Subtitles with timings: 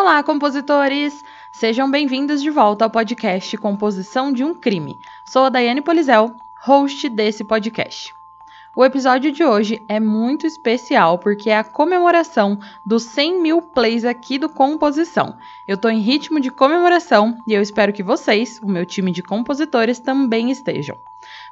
[0.00, 1.24] Olá, compositores!
[1.50, 4.96] Sejam bem-vindos de volta ao podcast Composição de um Crime.
[5.26, 8.14] Sou a Daiane Polizel, host desse podcast.
[8.76, 14.04] O episódio de hoje é muito especial porque é a comemoração dos 100 mil plays
[14.04, 15.36] aqui do Composição.
[15.66, 19.20] Eu tô em ritmo de comemoração e eu espero que vocês, o meu time de
[19.20, 20.96] compositores, também estejam.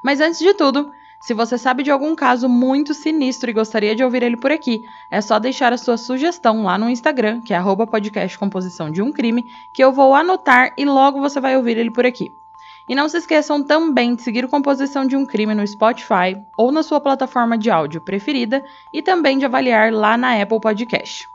[0.00, 4.04] Mas antes de tudo, se você sabe de algum caso muito sinistro e gostaria de
[4.04, 7.60] ouvir ele por aqui, é só deixar a sua sugestão lá no Instagram, que é
[7.60, 12.06] @podcastcomposição de um crime, que eu vou anotar e logo você vai ouvir ele por
[12.06, 12.30] aqui.
[12.88, 16.70] E não se esqueçam também de seguir o Composição de um Crime no Spotify ou
[16.70, 21.28] na sua plataforma de áudio preferida e também de avaliar lá na Apple Podcast.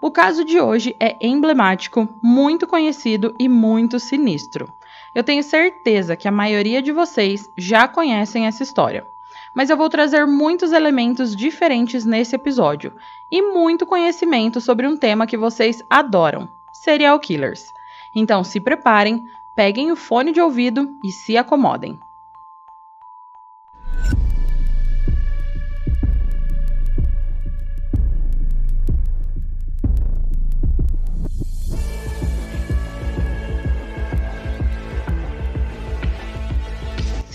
[0.00, 4.72] O caso de hoje é emblemático, muito conhecido e muito sinistro.
[5.18, 9.04] Eu tenho certeza que a maioria de vocês já conhecem essa história,
[9.52, 12.94] mas eu vou trazer muitos elementos diferentes nesse episódio
[13.28, 17.74] e muito conhecimento sobre um tema que vocês adoram: serial killers.
[18.14, 19.24] Então se preparem,
[19.56, 21.98] peguem o fone de ouvido e se acomodem.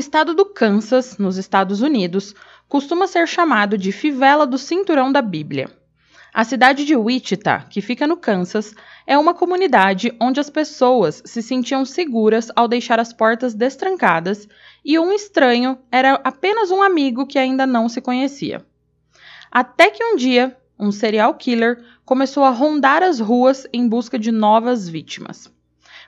[0.00, 2.34] Estado do Kansas, nos Estados Unidos,
[2.66, 5.70] costuma ser chamado de fivela do cinturão da Bíblia.
[6.32, 8.74] A cidade de Wichita, que fica no Kansas,
[9.06, 14.48] é uma comunidade onde as pessoas se sentiam seguras ao deixar as portas destrancadas
[14.84, 18.64] e um estranho era apenas um amigo que ainda não se conhecia.
[19.52, 24.32] Até que um dia, um serial killer começou a rondar as ruas em busca de
[24.32, 25.52] novas vítimas.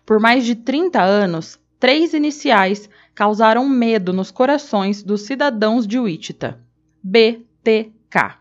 [0.06, 6.60] Por mais de 30 anos, três iniciais causaram medo nos corações dos cidadãos de Wichita.
[7.02, 8.36] BTK.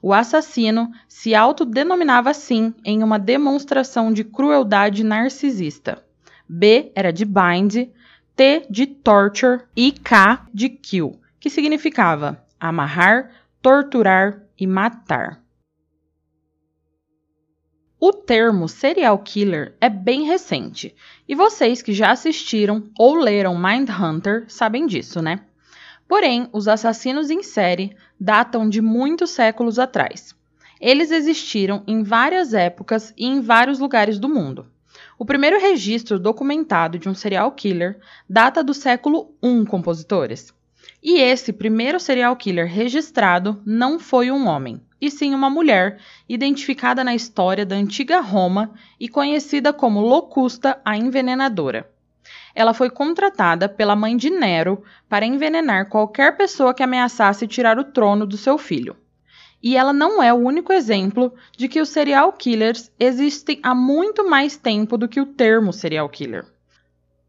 [0.00, 6.04] O assassino se autodenominava assim em uma demonstração de crueldade narcisista.
[6.48, 7.90] B era de bind,
[8.36, 15.42] T de torture e K de kill, que significava amarrar, torturar e matar.
[17.98, 20.94] O termo serial killer é bem recente,
[21.26, 25.40] e vocês que já assistiram ou leram Mindhunter sabem disso, né?
[26.06, 30.34] Porém, os assassinos em série datam de muitos séculos atrás.
[30.78, 34.66] Eles existiram em várias épocas e em vários lugares do mundo.
[35.18, 40.52] O primeiro registro documentado de um serial killer data do século I, compositores.
[41.02, 45.98] E esse primeiro serial killer registrado não foi um homem, e sim uma mulher,
[46.28, 51.90] identificada na história da antiga Roma e conhecida como Locusta a Envenenadora.
[52.54, 57.84] Ela foi contratada pela mãe de Nero para envenenar qualquer pessoa que ameaçasse tirar o
[57.84, 58.96] trono do seu filho.
[59.62, 64.28] E ela não é o único exemplo de que os serial killers existem há muito
[64.28, 66.46] mais tempo do que o termo serial killer.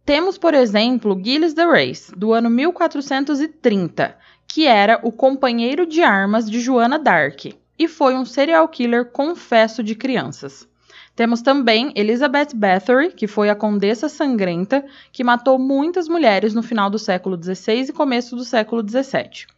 [0.06, 4.16] Temos, por exemplo, Gilles de Rais, do ano 1430,
[4.48, 9.84] que era o companheiro de armas de Joana d'Arc e foi um serial killer confesso
[9.84, 10.68] de crianças.
[11.16, 16.90] Temos também Elizabeth Bathory, que foi a Condessa Sangrenta, que matou muitas mulheres no final
[16.90, 19.57] do século XVI e começo do século XVII.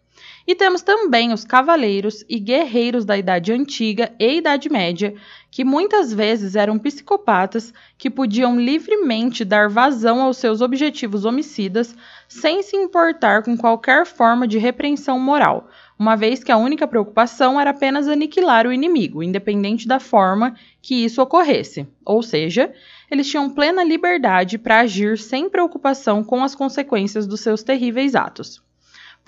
[0.49, 5.13] E temos também os cavaleiros e guerreiros da Idade Antiga e Idade Média,
[5.51, 11.95] que muitas vezes eram psicopatas que podiam livremente dar vazão aos seus objetivos homicidas
[12.27, 15.69] sem se importar com qualquer forma de repreensão moral,
[15.99, 21.05] uma vez que a única preocupação era apenas aniquilar o inimigo, independente da forma que
[21.05, 21.87] isso ocorresse.
[22.03, 22.73] Ou seja,
[23.11, 28.67] eles tinham plena liberdade para agir sem preocupação com as consequências dos seus terríveis atos.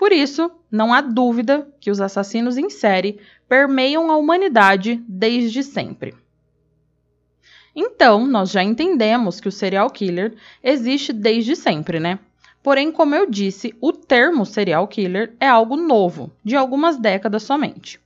[0.02, 6.12] Por isso, não há dúvida que os assassinos em série permeiam a humanidade desde sempre.
[7.72, 12.18] Então, nós já entendemos que o serial killer existe desde sempre, né?
[12.64, 18.00] Porém, como eu disse, o termo serial killer é algo novo, de algumas décadas somente.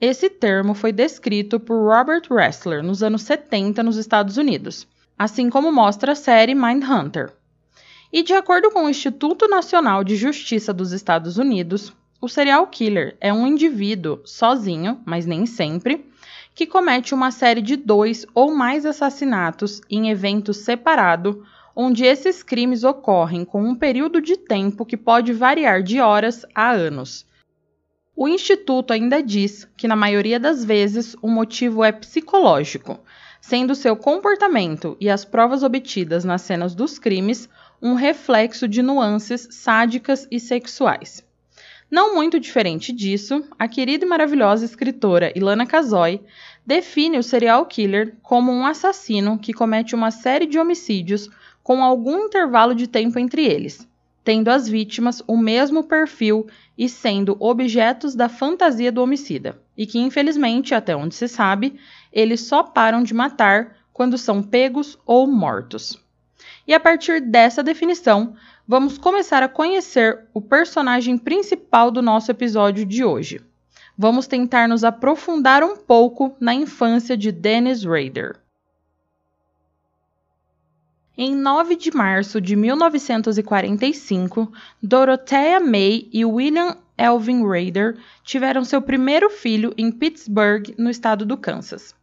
[0.00, 4.84] Esse termo foi descrito por Robert Ressler nos anos 70 nos Estados Unidos,
[5.16, 7.32] assim como mostra a série Mindhunter.
[8.12, 13.16] E de acordo com o Instituto Nacional de Justiça dos Estados Unidos, o serial killer
[13.20, 16.06] é um indivíduo sozinho, mas nem sempre,
[16.54, 21.44] que comete uma série de dois ou mais assassinatos em evento separado,
[21.74, 26.70] onde esses crimes ocorrem com um período de tempo que pode variar de horas a
[26.70, 27.26] anos.
[28.14, 32.98] O Instituto ainda diz que, na maioria das vezes, o motivo é psicológico,
[33.42, 37.46] sendo seu comportamento e as provas obtidas nas cenas dos crimes
[37.80, 41.24] um reflexo de nuances sádicas e sexuais.
[41.90, 46.20] Não muito diferente disso, a querida e maravilhosa escritora Ilana Kazoy
[46.66, 51.30] define o serial killer como um assassino que comete uma série de homicídios
[51.62, 53.88] com algum intervalo de tempo entre eles,
[54.24, 60.00] tendo as vítimas o mesmo perfil e sendo objetos da fantasia do homicida, e que
[60.00, 61.78] infelizmente, até onde se sabe,
[62.12, 66.04] eles só param de matar quando são pegos ou mortos.
[66.66, 68.34] E a partir dessa definição,
[68.66, 73.40] vamos começar a conhecer o personagem principal do nosso episódio de hoje.
[73.96, 78.36] Vamos tentar nos aprofundar um pouco na infância de Dennis Rader.
[81.16, 84.52] Em 9 de março de 1945,
[84.82, 91.38] Dorothea May e William Elvin Rader tiveram seu primeiro filho em Pittsburgh, no estado do
[91.38, 91.95] Kansas.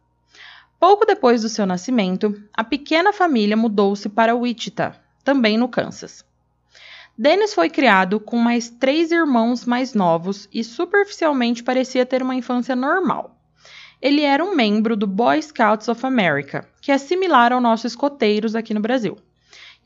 [0.78, 6.24] Pouco depois do seu nascimento, a pequena família mudou-se para Wichita, também no Kansas.
[7.16, 12.74] Dennis foi criado com mais três irmãos mais novos e superficialmente parecia ter uma infância
[12.74, 13.38] normal.
[14.02, 18.54] Ele era um membro do Boy Scouts of America, que é similar ao nosso escoteiros
[18.54, 19.16] aqui no Brasil.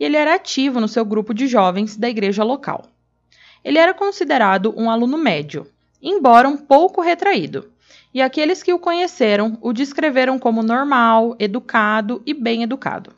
[0.01, 2.87] E ele era ativo no seu grupo de jovens da igreja local.
[3.63, 5.67] Ele era considerado um aluno médio,
[6.03, 7.71] embora um pouco retraído,
[8.13, 13.13] e aqueles que o conheceram o descreveram como normal, educado e bem educado.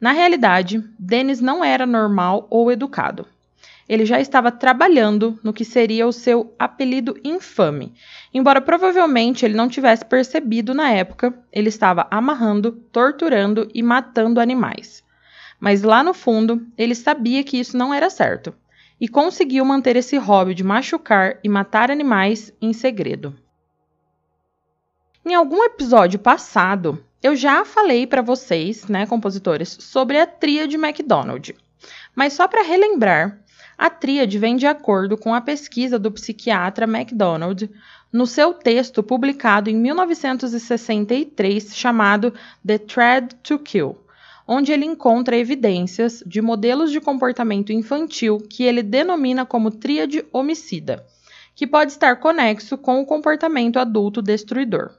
[0.00, 3.26] Na realidade, Dennis não era normal ou educado.
[3.88, 7.94] Ele já estava trabalhando no que seria o seu apelido infame.
[8.32, 15.02] Embora provavelmente ele não tivesse percebido na época, ele estava amarrando, torturando e matando animais.
[15.58, 18.54] Mas lá no fundo, ele sabia que isso não era certo
[19.00, 23.34] e conseguiu manter esse hobby de machucar e matar animais em segredo.
[25.30, 31.54] Em algum episódio passado, eu já falei para vocês, né, compositores, sobre a tríade MacDonald.
[32.16, 33.38] Mas só para relembrar,
[33.76, 37.70] a tríade vem de acordo com a pesquisa do psiquiatra MacDonald
[38.10, 42.32] no seu texto publicado em 1963 chamado
[42.66, 43.98] The Thread to Kill,
[44.46, 51.04] onde ele encontra evidências de modelos de comportamento infantil que ele denomina como tríade homicida,
[51.54, 54.96] que pode estar conexo com o comportamento adulto destruidor.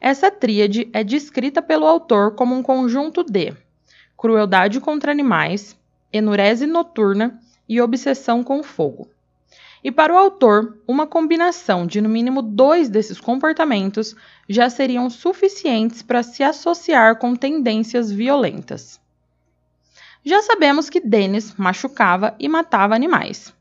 [0.00, 3.54] Essa tríade é descrita pelo autor como um conjunto de
[4.16, 5.76] crueldade contra animais,
[6.12, 7.38] enurese noturna
[7.68, 9.08] e obsessão com fogo.
[9.82, 14.16] E para o autor, uma combinação de no mínimo dois desses comportamentos
[14.48, 18.98] já seriam suficientes para se associar com tendências violentas.
[20.24, 23.52] Já sabemos que Dennis machucava e matava animais.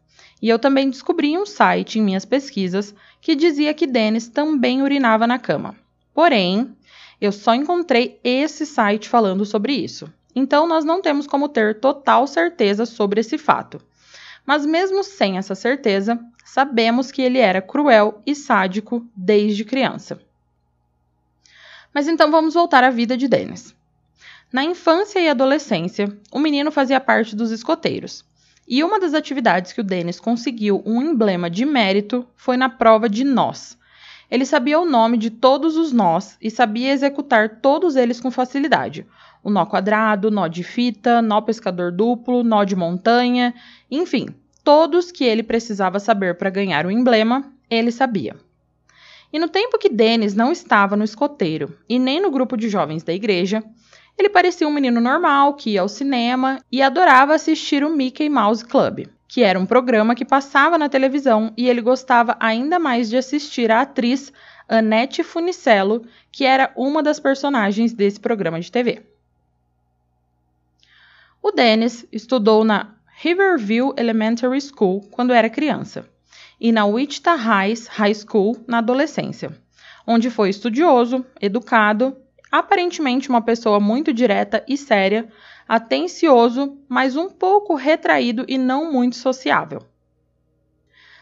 [0.41, 5.27] E eu também descobri um site em minhas pesquisas que dizia que Dennis também urinava
[5.27, 5.75] na cama.
[6.13, 6.75] Porém,
[7.19, 10.11] eu só encontrei esse site falando sobre isso.
[10.35, 13.81] Então, nós não temos como ter total certeza sobre esse fato.
[14.45, 20.19] Mas, mesmo sem essa certeza, sabemos que ele era cruel e sádico desde criança.
[21.93, 23.75] Mas então vamos voltar à vida de Dennis.
[24.51, 28.25] Na infância e adolescência, o menino fazia parte dos escoteiros.
[28.67, 33.09] E uma das atividades que o Dennis conseguiu um emblema de mérito foi na prova
[33.09, 33.77] de nós,
[34.33, 39.05] ele sabia o nome de todos os nós e sabia executar todos eles com facilidade.
[39.43, 43.53] O nó quadrado, nó de fita, nó pescador duplo, nó de montanha,
[43.91, 44.29] enfim,
[44.63, 48.35] todos que ele precisava saber para ganhar o emblema, ele sabia.
[49.31, 53.03] E no tempo que Dennis não estava no escoteiro e nem no grupo de jovens
[53.03, 53.63] da igreja,
[54.17, 58.65] ele parecia um menino normal que ia ao cinema e adorava assistir o Mickey Mouse
[58.65, 63.17] Club que era um programa que passava na televisão e ele gostava ainda mais de
[63.17, 64.31] assistir a atriz
[64.69, 69.01] Annette Funicello, que era uma das personagens desse programa de TV.
[71.41, 76.07] O Dennis estudou na Riverview Elementary School quando era criança
[76.61, 79.51] e na Wichita Heights High School na adolescência,
[80.05, 82.15] onde foi estudioso, educado,
[82.51, 85.27] aparentemente uma pessoa muito direta e séria,
[85.73, 89.81] atencioso, mas um pouco retraído e não muito sociável.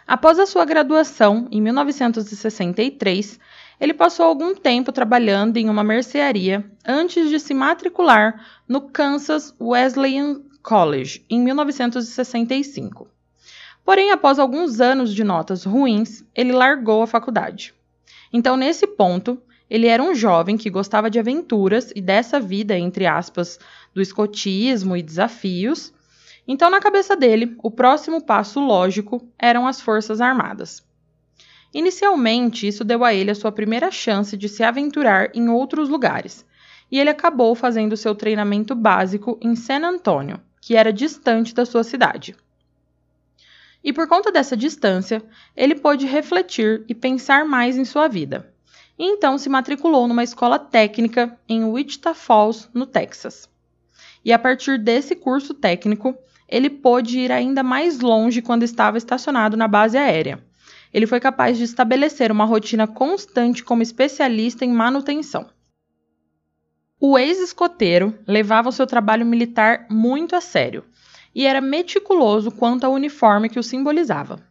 [0.06, 3.40] Após a sua graduação, em 1963,
[3.80, 10.42] ele passou algum tempo trabalhando em uma mercearia antes de se matricular no Kansas Wesleyan
[10.62, 13.08] College, em 1965.
[13.86, 17.74] Porém, após alguns anos de notas ruins, ele largou a faculdade.
[18.34, 19.42] Então, nesse ponto,
[19.72, 23.58] ele era um jovem que gostava de aventuras e dessa vida, entre aspas,
[23.94, 25.94] do escotismo e desafios.
[26.46, 30.86] Então, na cabeça dele, o próximo passo lógico eram as Forças Armadas.
[31.74, 36.46] Inicialmente, isso deu a ele a sua primeira chance de se aventurar em outros lugares,
[36.92, 41.86] e ele acabou fazendo seu treinamento básico em San Antonio, que era distante da sua
[41.86, 42.36] cidade.
[43.82, 45.24] E por conta dessa distância,
[45.56, 48.51] ele pôde refletir e pensar mais em sua vida.
[49.02, 53.50] E então se matriculou numa escola técnica em Wichita Falls, no Texas.
[54.24, 56.16] E a partir desse curso técnico,
[56.48, 60.46] ele pôde ir ainda mais longe quando estava estacionado na base aérea.
[60.94, 65.50] Ele foi capaz de estabelecer uma rotina constante como especialista em manutenção.
[67.00, 70.86] O ex-escoteiro levava o seu trabalho militar muito a sério
[71.34, 74.51] e era meticuloso quanto ao uniforme que o simbolizava.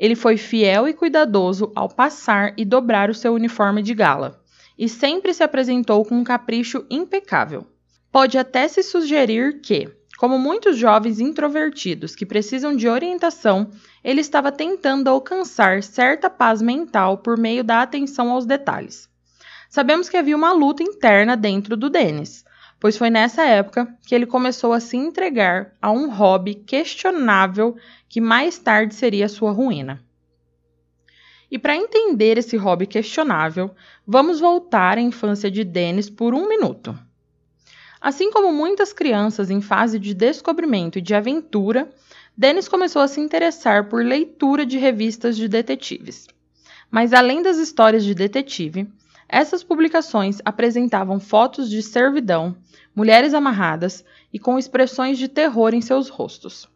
[0.00, 4.40] Ele foi fiel e cuidadoso ao passar e dobrar o seu uniforme de gala,
[4.78, 7.66] e sempre se apresentou com um capricho impecável.
[8.10, 13.70] Pode até se sugerir que, como muitos jovens introvertidos que precisam de orientação,
[14.02, 19.06] ele estava tentando alcançar certa paz mental por meio da atenção aos detalhes.
[19.68, 22.42] Sabemos que havia uma luta interna dentro do Dennis,
[22.80, 27.76] pois foi nessa época que ele começou a se entregar a um hobby questionável
[28.08, 30.02] que mais tarde seria sua ruína.
[31.50, 33.70] E para entender esse hobby questionável,
[34.06, 36.98] vamos voltar à infância de Dennis por um minuto.
[38.00, 41.90] Assim como muitas crianças em fase de descobrimento e de aventura,
[42.34, 46.26] Dennis começou a se interessar por leitura de revistas de detetives.
[46.90, 48.88] Mas além das histórias de detetive,
[49.32, 52.56] essas publicações apresentavam fotos de servidão,
[52.94, 56.68] mulheres amarradas e com expressões de terror em seus rostos.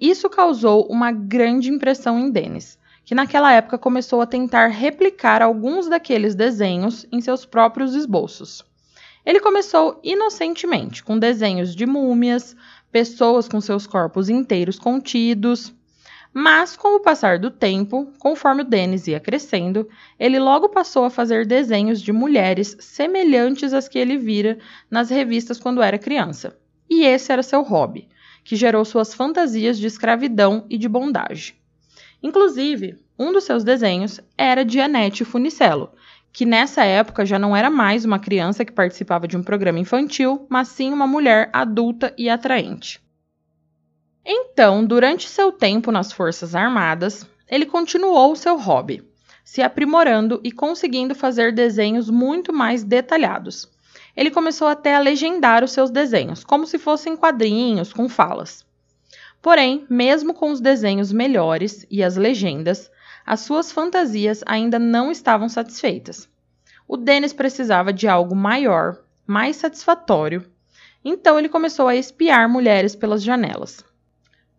[0.00, 5.88] Isso causou uma grande impressão em Dennis, que naquela época começou a tentar replicar alguns
[5.88, 8.64] daqueles desenhos em seus próprios esboços.
[9.26, 12.56] Ele começou inocentemente, com desenhos de múmias,
[12.90, 15.74] pessoas com seus corpos inteiros contidos,
[16.34, 19.86] mas, com o passar do tempo, conforme o Dennis ia crescendo,
[20.18, 24.58] ele logo passou a fazer desenhos de mulheres semelhantes às que ele vira
[24.90, 26.56] nas revistas quando era criança.
[26.88, 28.08] E esse era seu hobby,
[28.44, 31.54] que gerou suas fantasias de escravidão e de bondade.
[32.22, 35.90] Inclusive, um dos seus desenhos era de Annette Funicello,
[36.32, 40.46] que nessa época já não era mais uma criança que participava de um programa infantil,
[40.48, 43.01] mas sim uma mulher adulta e atraente.
[44.24, 49.02] Então, durante seu tempo nas Forças Armadas, ele continuou seu hobby,
[49.44, 53.68] se aprimorando e conseguindo fazer desenhos muito mais detalhados.
[54.16, 58.64] Ele começou até a legendar os seus desenhos, como se fossem quadrinhos com falas.
[59.40, 62.88] Porém, mesmo com os desenhos melhores e as legendas,
[63.26, 66.28] as suas fantasias ainda não estavam satisfeitas.
[66.86, 70.46] O Dennis precisava de algo maior, mais satisfatório,
[71.04, 73.84] então ele começou a espiar mulheres pelas janelas.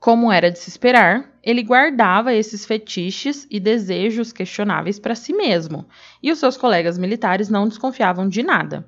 [0.03, 5.85] Como era de se esperar, ele guardava esses fetiches e desejos questionáveis para si mesmo,
[6.21, 8.85] e os seus colegas militares não desconfiavam de nada.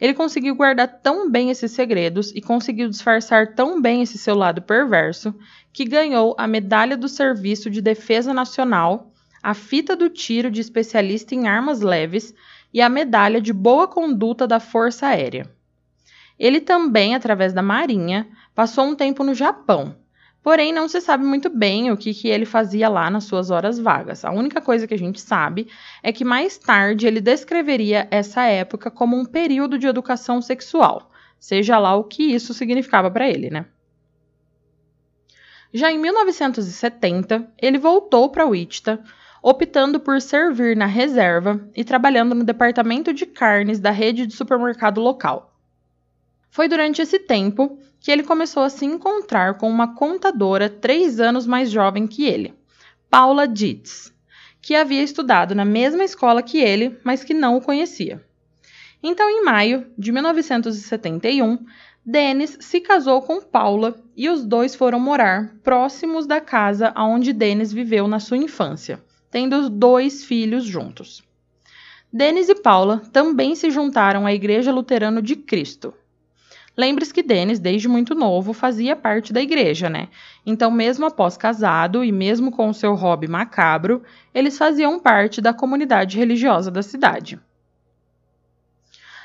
[0.00, 4.62] Ele conseguiu guardar tão bem esses segredos e conseguiu disfarçar tão bem esse seu lado
[4.62, 5.34] perverso
[5.72, 9.10] que ganhou a Medalha do Serviço de Defesa Nacional,
[9.42, 12.32] a fita do tiro de especialista em armas leves
[12.72, 15.50] e a medalha de boa conduta da Força Aérea.
[16.38, 19.96] Ele também, através da Marinha, passou um tempo no Japão,
[20.44, 23.78] Porém, não se sabe muito bem o que, que ele fazia lá nas suas horas
[23.78, 24.26] vagas.
[24.26, 25.68] A única coisa que a gente sabe
[26.02, 31.10] é que mais tarde ele descreveria essa época como um período de educação sexual,
[31.40, 33.64] seja lá o que isso significava para ele, né?
[35.72, 39.02] Já em 1970, ele voltou para Wichita,
[39.42, 45.00] optando por servir na reserva e trabalhando no departamento de carnes da rede de supermercado
[45.00, 45.53] local.
[46.54, 51.48] Foi durante esse tempo que ele começou a se encontrar com uma contadora três anos
[51.48, 52.54] mais jovem que ele,
[53.10, 54.14] Paula Dietz,
[54.62, 58.24] que havia estudado na mesma escola que ele, mas que não o conhecia.
[59.02, 61.58] Então, em maio de 1971,
[62.06, 67.72] Dennis se casou com Paula e os dois foram morar próximos da casa onde Dennis
[67.72, 71.20] viveu na sua infância, tendo dois filhos juntos.
[72.12, 75.92] Dennis e Paula também se juntaram à Igreja Luterana de Cristo,
[76.76, 80.08] Lembre-se que Dennis, desde muito novo, fazia parte da igreja, né?
[80.44, 84.02] Então, mesmo após casado e mesmo com o seu hobby macabro,
[84.34, 87.38] eles faziam parte da comunidade religiosa da cidade.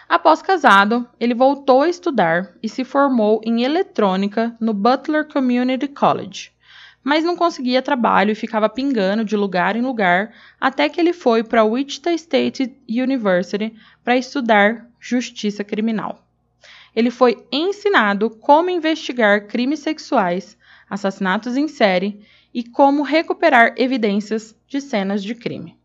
[0.07, 6.51] Após casado, ele voltou a estudar e se formou em eletrônica no Butler Community College,
[7.03, 11.43] mas não conseguia trabalho e ficava pingando de lugar em lugar até que ele foi
[11.43, 16.28] para Wichita State University para estudar justiça criminal.
[16.95, 20.57] Ele foi ensinado como investigar crimes sexuais,
[20.89, 25.77] assassinatos em série e como recuperar evidências de cenas de crime.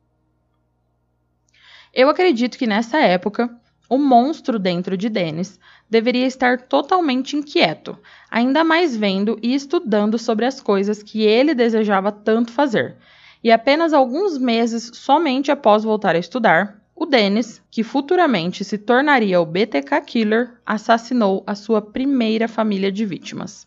[1.92, 3.48] Eu acredito que nessa época,
[3.88, 7.96] o monstro dentro de Dennis deveria estar totalmente inquieto,
[8.30, 12.96] ainda mais vendo e estudando sobre as coisas que ele desejava tanto fazer.
[13.42, 19.40] E apenas alguns meses somente após voltar a estudar, o Dennis, que futuramente se tornaria
[19.40, 23.66] o BTK Killer, assassinou a sua primeira família de vítimas.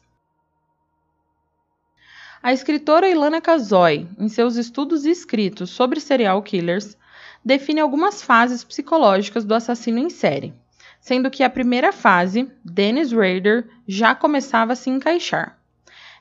[2.42, 6.98] A escritora Ilana Kazoy, em seus estudos e escritos sobre serial killers,
[7.44, 10.54] define algumas fases psicológicas do assassino em série,
[11.00, 15.58] sendo que a primeira fase, Dennis Rader, já começava a se encaixar.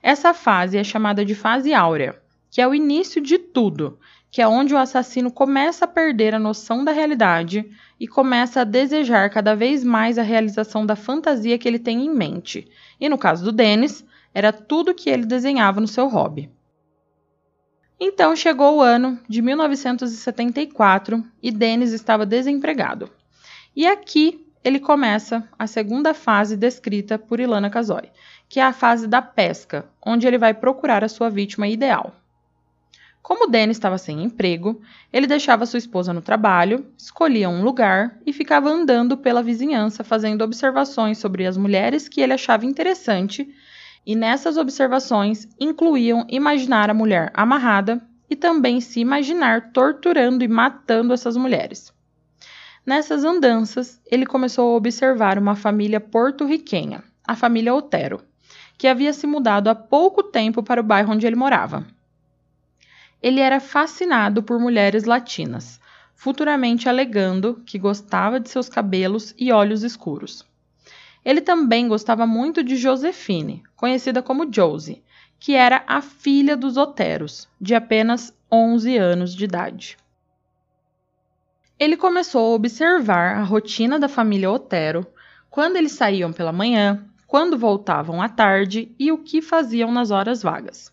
[0.02, 2.20] Essa fase é chamada de fase áurea,
[2.50, 3.98] que é o início de tudo,
[4.36, 7.64] que é onde o assassino começa a perder a noção da realidade
[7.98, 12.14] e começa a desejar cada vez mais a realização da fantasia que ele tem em
[12.14, 12.70] mente.
[13.00, 16.50] E no caso do Dennis, era tudo que ele desenhava no seu hobby.
[17.98, 23.08] Então chegou o ano de 1974 e Dennis estava desempregado.
[23.74, 28.10] E aqui ele começa a segunda fase descrita por Ilana Kazoy,
[28.50, 32.12] que é a fase da pesca, onde ele vai procurar a sua vítima ideal.
[33.26, 34.80] Como Dennis estava sem emprego,
[35.12, 40.42] ele deixava sua esposa no trabalho, escolhia um lugar e ficava andando pela vizinhança fazendo
[40.42, 43.52] observações sobre as mulheres que ele achava interessante
[44.06, 51.12] e nessas observações incluíam imaginar a mulher amarrada e também se imaginar torturando e matando
[51.12, 51.92] essas mulheres.
[52.86, 58.22] Nessas andanças, ele começou a observar uma família porto-riquenha, a família Otero,
[58.78, 61.84] que havia se mudado há pouco tempo para o bairro onde ele morava.
[63.22, 65.80] Ele era fascinado por mulheres latinas,
[66.14, 70.44] futuramente alegando que gostava de seus cabelos e olhos escuros.
[71.24, 75.02] Ele também gostava muito de Josefine, conhecida como Josie,
[75.38, 79.96] que era a filha dos Oteros, de apenas 11 anos de idade.
[81.78, 85.06] Ele começou a observar a rotina da família Otero,
[85.50, 90.42] quando eles saíam pela manhã, quando voltavam à tarde e o que faziam nas horas
[90.42, 90.92] vagas.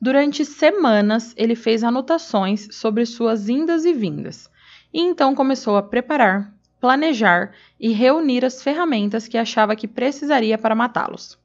[0.00, 4.50] Durante semanas, ele fez anotações sobre suas indas e vindas,
[4.92, 10.74] e então começou a preparar planejar e reunir as ferramentas que achava que precisaria para
[10.74, 11.38] matá-los.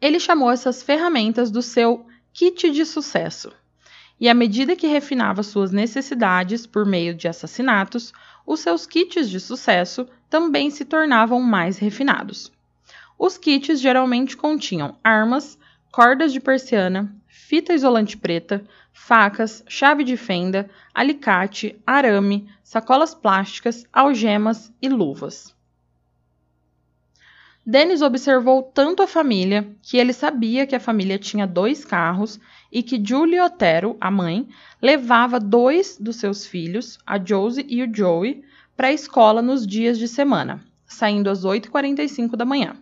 [0.00, 3.50] Ele chamou essas ferramentas do seu kit de sucesso.
[4.20, 8.12] E à medida que refinava suas necessidades por meio de assassinatos,
[8.46, 12.52] os seus kits de sucesso também se tornavam mais refinados.
[13.18, 15.58] Os kits geralmente continham armas,
[15.96, 24.70] cordas de persiana, fita isolante preta, facas, chave de fenda, alicate, arame, sacolas plásticas, algemas
[24.82, 25.56] e luvas.
[27.64, 32.38] Dennis observou tanto a família que ele sabia que a família tinha dois carros
[32.70, 34.46] e que Julie Otero, a mãe,
[34.82, 38.44] levava dois dos seus filhos, a Josie e o Joey,
[38.76, 42.76] para a escola nos dias de semana, saindo às 8h45 da manhã.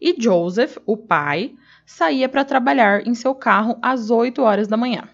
[0.00, 1.54] E Joseph, o pai,
[1.86, 5.08] saía para trabalhar em seu carro às 8 horas da manhã.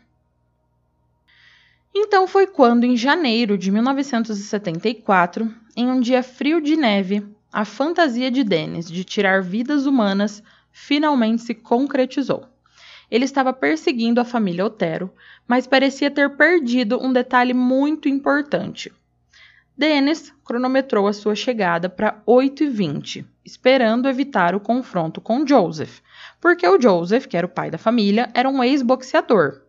[1.94, 8.30] Então foi quando, em janeiro de 1974, em um dia frio de neve, a fantasia
[8.30, 12.46] de Dennis de tirar vidas humanas finalmente se concretizou.
[13.10, 15.12] Ele estava perseguindo a família Otero,
[15.48, 18.92] mas parecia ter perdido um detalhe muito importante.
[19.76, 26.00] Dennis cronometrou a sua chegada para 8h20, esperando evitar o confronto com Joseph,
[26.40, 29.60] porque o Joseph, que era o pai da família, era um ex-boxeador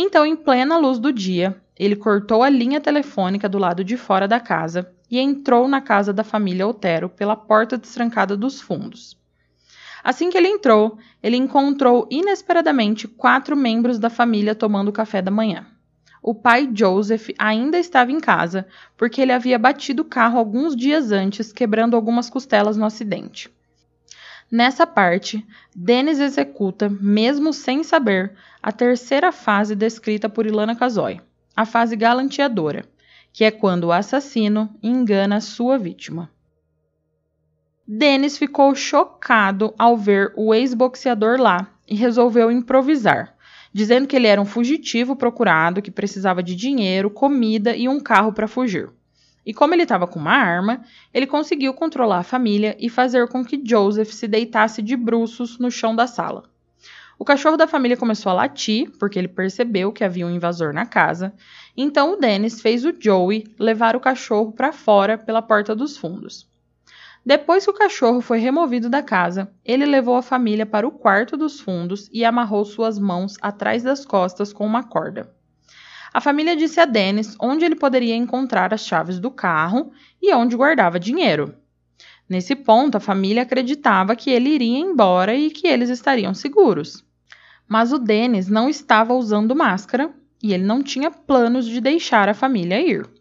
[0.00, 4.28] então, em plena luz do dia, ele cortou a linha telefônica do lado de fora
[4.28, 9.18] da casa e entrou na casa da família Otero pela porta destrancada dos fundos.
[10.04, 15.66] Assim que ele entrou, ele encontrou inesperadamente quatro membros da família tomando café da manhã.
[16.22, 21.12] O pai Joseph ainda estava em casa, porque ele havia batido o carro alguns dias
[21.12, 23.50] antes, quebrando algumas costelas no acidente.
[24.50, 31.20] Nessa parte, Dennis executa, mesmo sem saber, a terceira fase descrita por Ilana Kazoy,
[31.54, 32.84] a fase galanteadora,
[33.32, 36.30] que é quando o assassino engana sua vítima.
[37.86, 43.34] Dennis ficou chocado ao ver o ex-boxeador lá e resolveu improvisar,
[43.72, 48.32] dizendo que ele era um fugitivo procurado que precisava de dinheiro, comida e um carro
[48.32, 48.90] para fugir.
[49.44, 53.44] E como ele estava com uma arma, ele conseguiu controlar a família e fazer com
[53.44, 56.44] que Joseph se deitasse de bruços no chão da sala.
[57.18, 60.86] O cachorro da família começou a latir, porque ele percebeu que havia um invasor na
[60.86, 61.34] casa.
[61.76, 66.47] Então o Dennis fez o Joey levar o cachorro para fora pela porta dos fundos.
[67.28, 71.36] Depois que o cachorro foi removido da casa, ele levou a família para o quarto
[71.36, 75.30] dos fundos e amarrou suas mãos atrás das costas com uma corda.
[76.10, 80.56] A família disse a Dennis onde ele poderia encontrar as chaves do carro e onde
[80.56, 81.54] guardava dinheiro.
[82.26, 87.04] Nesse ponto, a família acreditava que ele iria embora e que eles estariam seguros.
[87.68, 92.32] Mas o Dennis não estava usando máscara e ele não tinha planos de deixar a
[92.32, 93.17] família ir.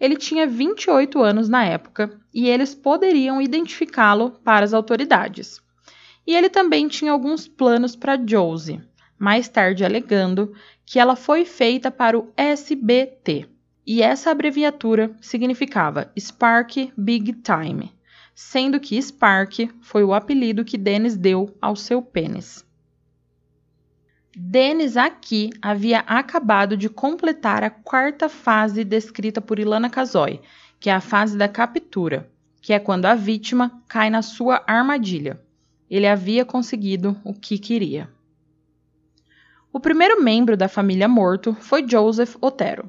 [0.00, 5.60] Ele tinha 28 anos na época e eles poderiam identificá-lo para as autoridades.
[6.26, 8.80] E ele também tinha alguns planos para Josie,
[9.18, 10.54] mais tarde alegando
[10.86, 13.46] que ela foi feita para o SBT.
[13.86, 17.92] E essa abreviatura significava Spark Big Time,
[18.34, 22.64] sendo que Spark foi o apelido que Dennis deu ao seu pênis.
[24.36, 30.40] Dennis aqui havia acabado de completar a quarta fase descrita por Ilana Kazoy,
[30.78, 32.30] que é a fase da captura,
[32.62, 35.40] que é quando a vítima cai na sua armadilha.
[35.90, 38.08] Ele havia conseguido o que queria.
[39.72, 42.88] O primeiro membro da família morto foi Joseph Otero.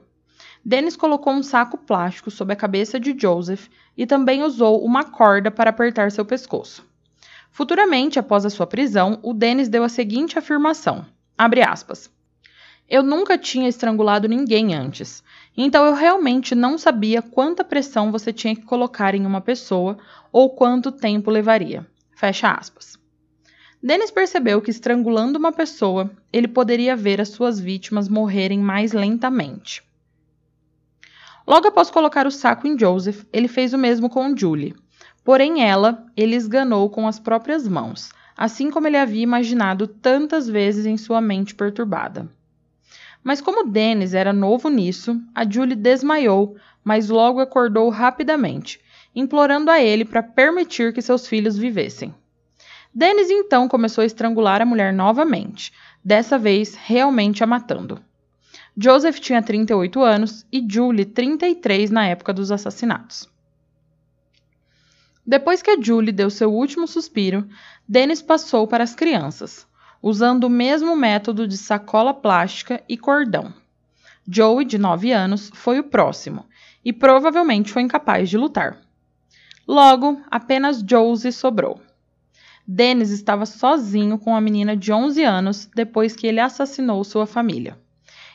[0.63, 5.49] Dennis colocou um saco plástico sobre a cabeça de Joseph e também usou uma corda
[5.49, 6.85] para apertar seu pescoço.
[7.49, 11.03] Futuramente, após a sua prisão, o Dennis deu a seguinte afirmação:
[11.67, 12.11] aspas,
[12.87, 15.23] Eu nunca tinha estrangulado ninguém antes,
[15.57, 19.97] então eu realmente não sabia quanta pressão você tinha que colocar em uma pessoa
[20.31, 21.87] ou quanto tempo levaria.
[22.13, 22.99] Fecha aspas.
[23.81, 29.81] Dennis percebeu que estrangulando uma pessoa, ele poderia ver as suas vítimas morrerem mais lentamente.
[31.47, 34.75] Logo após colocar o saco em Joseph, ele fez o mesmo com Julie.
[35.23, 40.87] Porém, ela ele esganou com as próprias mãos, assim como ele havia imaginado tantas vezes
[40.87, 42.27] em sua mente perturbada.
[43.23, 48.81] Mas como Dennis era novo nisso, a Julie desmaiou, mas logo acordou rapidamente,
[49.15, 52.15] implorando a ele para permitir que seus filhos vivessem.
[52.91, 55.71] Dennis então começou a estrangular a mulher novamente,
[56.03, 58.01] dessa vez realmente a matando.
[58.75, 63.29] Joseph tinha 38 anos e Julie 33 na época dos assassinatos.
[65.25, 67.47] Depois que a Julie deu seu último suspiro,
[67.87, 69.67] Dennis passou para as crianças,
[70.01, 73.53] usando o mesmo método de sacola plástica e cordão.
[74.27, 76.45] Joey, de 9 anos, foi o próximo
[76.83, 78.79] e provavelmente foi incapaz de lutar.
[79.67, 81.79] Logo, apenas Josie sobrou.
[82.67, 87.77] Dennis estava sozinho com a menina de 11 anos depois que ele assassinou sua família.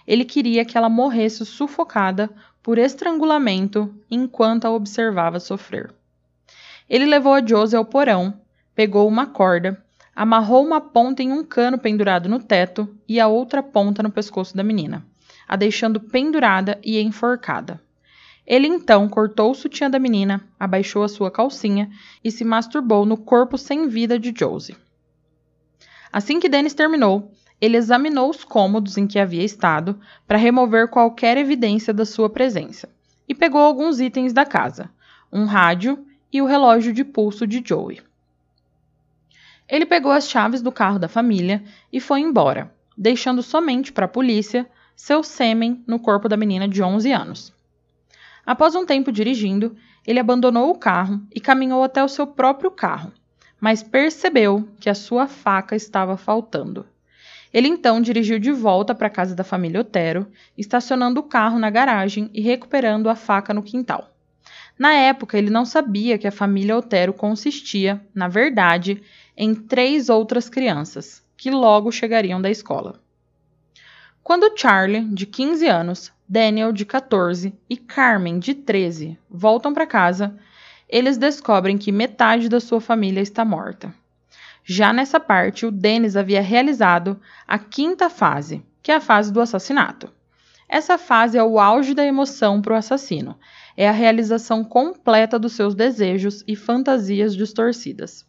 [0.07, 2.31] Ele queria que ela morresse sufocada
[2.62, 5.92] por estrangulamento enquanto a observava sofrer.
[6.88, 8.35] Ele levou a Josie ao porão,
[8.75, 9.83] pegou uma corda,
[10.14, 14.57] amarrou uma ponta em um cano pendurado no teto e a outra ponta no pescoço
[14.57, 15.05] da menina,
[15.46, 17.81] a deixando pendurada e enforcada.
[18.46, 21.90] Ele então cortou o sutiã da menina, abaixou a sua calcinha
[22.22, 24.77] e se masturbou no corpo sem vida de Josie.
[26.12, 31.37] Assim que Dennis terminou, ele examinou os cômodos em que havia estado para remover qualquer
[31.37, 32.88] evidência da sua presença
[33.29, 34.88] e pegou alguns itens da casa,
[35.33, 38.00] um rádio e o relógio de pulso de Joey.
[39.68, 41.62] Ele pegou as chaves do carro da família
[41.92, 46.82] e foi embora, deixando somente para a polícia seu sêmen no corpo da menina de
[46.82, 47.52] 11 anos.
[48.44, 53.12] Após um tempo dirigindo, ele abandonou o carro e caminhou até o seu próprio carro,
[53.60, 56.86] mas percebeu que a sua faca estava faltando.
[57.52, 61.70] Ele então dirigiu de volta para a casa da família Otero, estacionando o carro na
[61.70, 64.15] garagem e recuperando a faca no quintal.
[64.78, 69.02] Na época, ele não sabia que a família Otero consistia, na verdade,
[69.36, 73.00] em três outras crianças, que logo chegariam da escola.
[74.22, 80.36] Quando Charlie, de 15 anos, Daniel, de 14, e Carmen, de 13, voltam para casa,
[80.88, 83.94] eles descobrem que metade da sua família está morta.
[84.64, 89.40] Já nessa parte, o Dennis havia realizado a quinta fase, que é a fase do
[89.40, 90.12] assassinato.
[90.68, 93.38] Essa fase é o auge da emoção para o assassino,
[93.76, 98.26] é a realização completa dos seus desejos e fantasias distorcidas.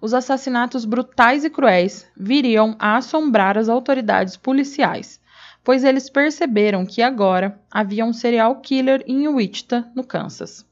[0.00, 5.20] Os assassinatos brutais e cruéis viriam a assombrar as autoridades policiais,
[5.64, 10.66] pois eles perceberam que agora havia um serial killer em Wichita, no Kansas.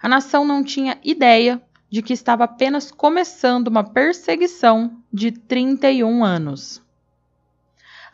[0.00, 6.83] A nação não tinha ideia de que estava apenas começando uma perseguição de 31 anos.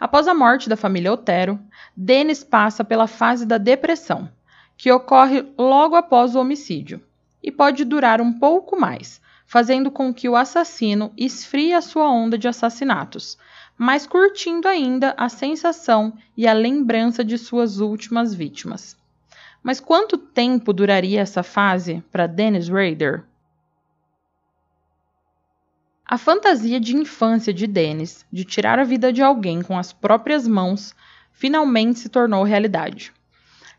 [0.01, 1.61] Após a morte da família Otero,
[1.95, 4.31] Dennis passa pela fase da depressão,
[4.75, 7.03] que ocorre logo após o homicídio,
[7.43, 12.39] e pode durar um pouco mais, fazendo com que o assassino esfrie a sua onda
[12.39, 13.37] de assassinatos,
[13.77, 18.97] mas curtindo ainda a sensação e a lembrança de suas últimas vítimas.
[19.63, 23.25] Mas quanto tempo duraria essa fase para Dennis Rader?
[26.11, 30.45] A fantasia de infância de Dennis de tirar a vida de alguém com as próprias
[30.45, 30.93] mãos
[31.31, 33.13] finalmente se tornou realidade.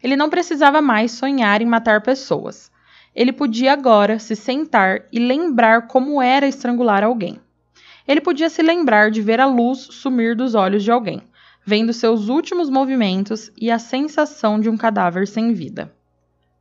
[0.02, 2.72] Ele não precisava mais sonhar em matar pessoas.
[3.13, 7.38] Ele podia agora se sentar e lembrar como era estrangular alguém.
[8.08, 11.22] Ele podia se lembrar de ver a luz sumir dos olhos de alguém,
[11.65, 15.94] vendo seus últimos movimentos e a sensação de um cadáver sem vida.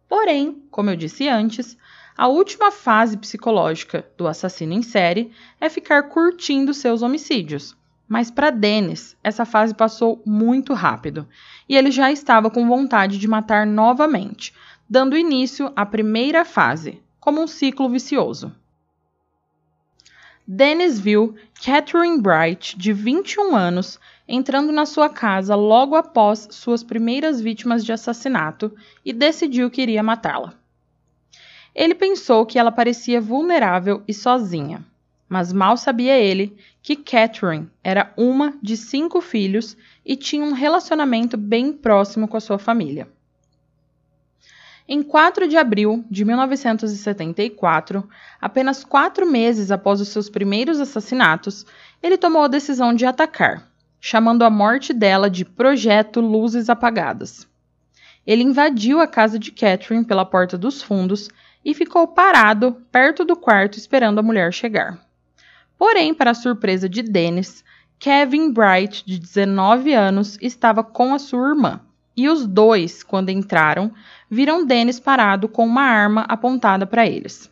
[0.08, 1.78] Porém, como eu disse antes,
[2.20, 7.74] a última fase psicológica do assassino em série é ficar curtindo seus homicídios.
[8.06, 11.26] Mas para Dennis, essa fase passou muito rápido
[11.66, 14.52] e ele já estava com vontade de matar novamente,
[14.86, 18.54] dando início à primeira fase, como um ciclo vicioso.
[20.46, 27.40] Dennis viu Catherine Bright, de 21 anos, entrando na sua casa logo após suas primeiras
[27.40, 30.59] vítimas de assassinato e decidiu que iria matá-la.
[31.74, 34.84] Ele pensou que ela parecia vulnerável e sozinha,
[35.28, 41.36] mas mal sabia ele que Catherine era uma de cinco filhos e tinha um relacionamento
[41.36, 43.08] bem próximo com a sua família.
[44.88, 48.08] Em 4 de abril de 1974,
[48.40, 51.64] apenas quatro meses após os seus primeiros assassinatos,
[52.02, 57.46] ele tomou a decisão de atacar, chamando a morte dela de Projeto Luzes Apagadas.
[58.26, 61.28] Ele invadiu a casa de Catherine pela porta dos fundos
[61.64, 64.98] e ficou parado perto do quarto esperando a mulher chegar.
[65.78, 67.64] Porém, para a surpresa de Dennis,
[67.98, 71.80] Kevin Bright, de 19 anos, estava com a sua irmã,
[72.16, 73.92] e os dois, quando entraram,
[74.30, 77.50] viram Dennis parado com uma arma apontada para eles.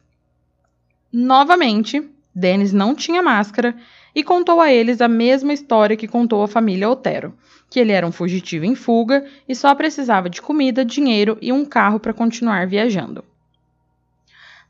[1.13, 3.75] Novamente, Dennis não tinha máscara
[4.15, 7.35] e contou a eles a mesma história que contou à família Otero,
[7.71, 11.65] que ele era um fugitivo em fuga e só precisava de comida, dinheiro e um
[11.65, 13.25] carro para continuar viajando.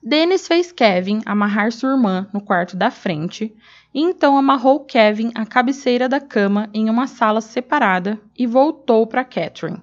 [0.03, 3.55] Dennis fez Kevin amarrar sua irmã no quarto da frente
[3.93, 9.25] e então amarrou Kevin à cabeceira da cama em uma sala separada e voltou para
[9.25, 9.83] Catherine.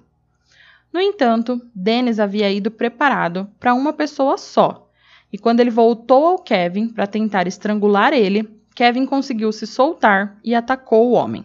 [0.92, 4.88] No entanto, Dennis havia ido preparado para uma pessoa só,
[5.30, 10.54] e quando ele voltou ao Kevin para tentar estrangular ele, Kevin conseguiu se soltar e
[10.54, 11.44] atacou o homem.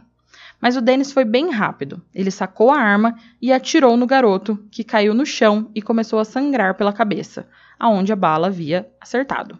[0.61, 2.01] Mas o Dennis foi bem rápido.
[2.13, 6.25] Ele sacou a arma e atirou no garoto, que caiu no chão e começou a
[6.25, 7.47] sangrar pela cabeça,
[7.81, 9.59] aonde a bala havia acertado.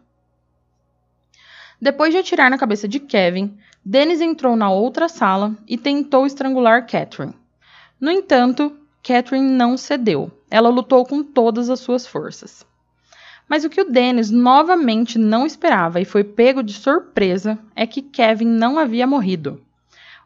[1.82, 6.86] Depois de atirar na cabeça de Kevin, Dennis entrou na outra sala e tentou estrangular
[6.86, 7.34] Catherine.
[8.00, 10.30] No entanto, Catherine não cedeu.
[10.52, 12.64] Ela lutou com todas as suas forças.
[13.50, 18.04] Mas o que o Dennis novamente não esperava e foi pego de surpresa é que
[18.04, 19.60] Kevin não havia morrido.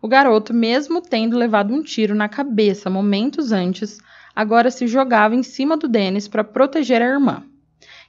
[0.01, 3.99] O garoto, mesmo tendo levado um tiro na cabeça momentos antes,
[4.35, 7.41] agora se jogava em cima do Dennis para proteger a irmã.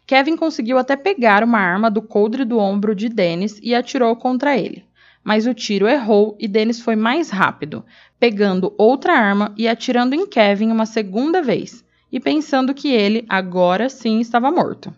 [0.07, 4.57] Kevin conseguiu até pegar uma arma do coldre do ombro de Dennis e atirou contra
[4.57, 4.87] ele
[5.27, 7.85] mas o tiro errou e Dennis foi mais rápido,
[8.17, 13.89] pegando outra arma e atirando em Kevin uma segunda vez, e pensando que ele agora
[13.89, 14.95] sim estava morto.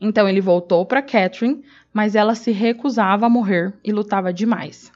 [0.00, 4.92] Então ele voltou para Catherine, mas ela se recusava a morrer e lutava demais.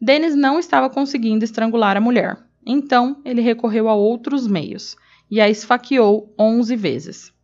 [0.00, 4.96] Dennis não estava conseguindo estrangular a mulher, então ele recorreu a outros meios
[5.30, 7.37] e a esfaqueou 11 vezes.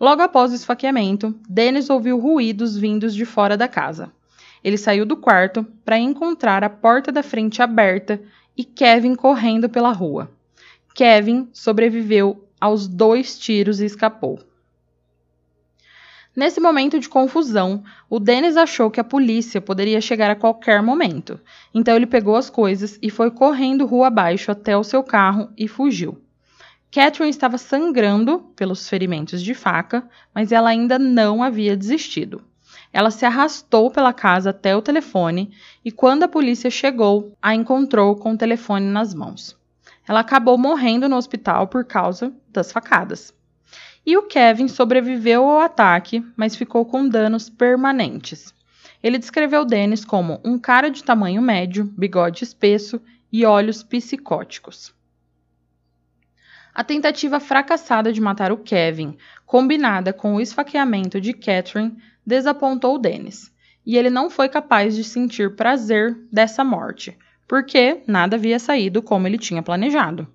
[0.00, 4.10] Logo após o esfaqueamento, Dennis ouviu ruídos vindos de fora da casa.
[4.64, 8.18] Ele saiu do quarto para encontrar a porta da frente aberta
[8.56, 10.30] e Kevin correndo pela rua.
[10.94, 14.40] Kevin sobreviveu aos dois tiros e escapou.
[16.34, 21.38] Nesse momento de confusão, o Dennis achou que a polícia poderia chegar a qualquer momento.
[21.74, 25.68] Então ele pegou as coisas e foi correndo rua abaixo até o seu carro e
[25.68, 26.18] fugiu.
[26.92, 32.42] Catherine estava sangrando pelos ferimentos de faca, mas ela ainda não havia desistido.
[32.92, 35.52] Ela se arrastou pela casa até o telefone
[35.84, 39.56] e, quando a polícia chegou, a encontrou com o telefone nas mãos.
[40.08, 43.32] Ela acabou morrendo no hospital por causa das facadas.
[44.04, 48.52] E o Kevin sobreviveu ao ataque, mas ficou com danos permanentes.
[49.00, 53.00] Ele descreveu Dennis como um cara de tamanho médio, bigode espesso
[53.32, 54.92] e olhos psicóticos.
[56.74, 63.52] A tentativa fracassada de matar o Kevin, combinada com o esfaqueamento de Catherine, desapontou Dennis,
[63.84, 69.26] e ele não foi capaz de sentir prazer dessa morte, porque nada havia saído como
[69.26, 70.28] ele tinha planejado.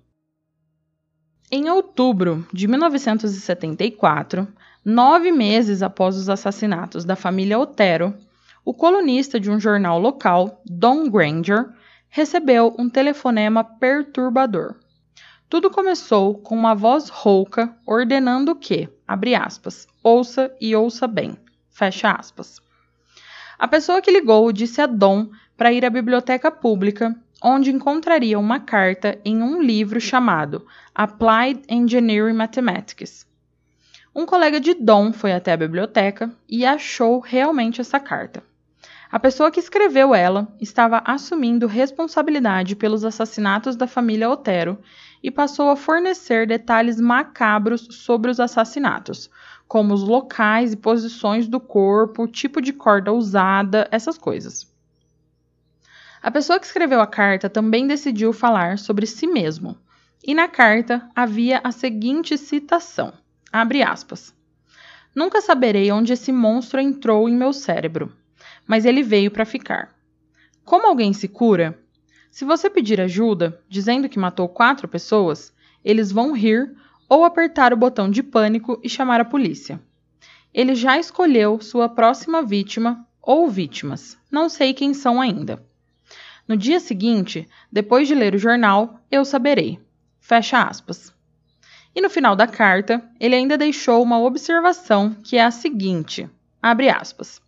[1.50, 4.48] Em outubro de 1974,
[4.84, 8.14] nove meses após os assassinatos da família Otero,
[8.64, 11.70] o colunista de um jornal local, Don Granger,
[12.08, 14.74] recebeu um telefonema perturbador.
[15.48, 21.36] Tudo começou com uma voz rouca ordenando que, abre aspas, ouça e ouça bem,
[21.70, 22.60] fecha aspas.
[23.56, 28.58] A pessoa que ligou disse a Dom para ir à biblioteca pública, onde encontraria uma
[28.58, 33.24] carta em um livro chamado Applied Engineering Mathematics.
[34.12, 38.42] Um colega de Dom foi até a biblioteca e achou realmente essa carta.
[39.12, 44.78] A pessoa que escreveu ela estava assumindo responsabilidade pelos assassinatos da família Otero
[45.26, 49.28] e passou a fornecer detalhes macabros sobre os assassinatos,
[49.66, 54.72] como os locais e posições do corpo, tipo de corda usada, essas coisas.
[56.22, 59.76] A pessoa que escreveu a carta também decidiu falar sobre si mesmo.
[60.24, 63.12] E na carta havia a seguinte citação:
[63.52, 64.32] abre aspas.
[65.12, 68.12] Nunca saberei onde esse monstro entrou em meu cérebro
[68.66, 69.94] mas ele veio para ficar.
[70.64, 71.78] Como alguém se cura?
[72.36, 76.76] Se você pedir ajuda, dizendo que matou quatro pessoas, eles vão rir
[77.08, 79.80] ou apertar o botão de pânico e chamar a polícia.
[80.52, 85.64] Ele já escolheu sua próxima vítima ou vítimas, não sei quem são ainda.
[86.46, 89.80] No dia seguinte, depois de ler o jornal, eu saberei.
[90.20, 91.14] Fecha aspas.
[91.94, 96.28] E no final da carta, ele ainda deixou uma observação que é a seguinte:
[96.60, 97.40] abre aspas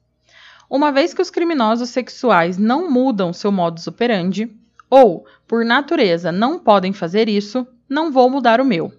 [0.70, 4.54] uma vez que os criminosos sexuais não mudam seu modus operandi,
[4.90, 8.92] ou, por natureza, não podem fazer isso, não vou mudar o meu.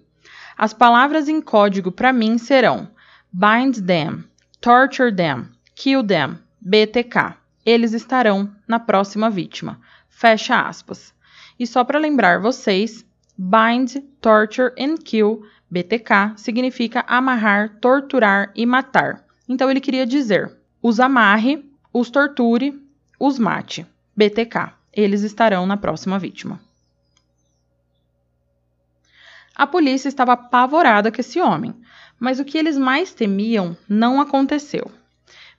[0.56, 2.88] As palavras em código para mim serão
[3.32, 4.24] bind them,
[4.60, 7.36] torture them, kill them, BTK.
[7.64, 9.80] Eles estarão na próxima vítima.
[10.08, 11.14] Fecha aspas.
[11.58, 13.04] E só para lembrar vocês,
[13.38, 19.24] bind, torture and kill, BTK, significa amarrar, torturar e matar.
[19.48, 22.78] Então ele queria dizer: os amarre, os torture,
[23.18, 23.86] os mate.
[24.16, 24.79] BTK.
[24.92, 26.60] Eles estarão na próxima vítima.
[29.54, 31.74] A polícia estava apavorada com esse homem,
[32.18, 34.90] mas o que eles mais temiam não aconteceu.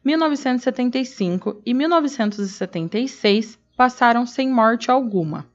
[0.03, 5.45] 1975 e 1976 passaram sem morte alguma.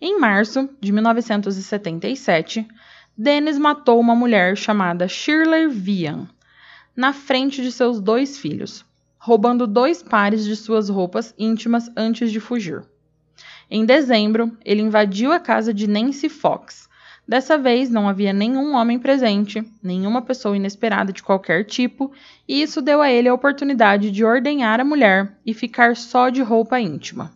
[0.00, 2.66] Em março de 1977,
[3.16, 6.28] Dennis matou uma mulher chamada Shirley Vian,
[6.96, 8.84] na frente de seus dois filhos,
[9.24, 12.84] roubando dois pares de suas roupas íntimas antes de fugir.
[13.70, 16.90] Em dezembro, ele invadiu a casa de Nancy Fox.
[17.26, 22.12] Dessa vez não havia nenhum homem presente, nenhuma pessoa inesperada de qualquer tipo,
[22.46, 26.42] e isso deu a ele a oportunidade de ordenhar a mulher e ficar só de
[26.42, 27.32] roupa íntima.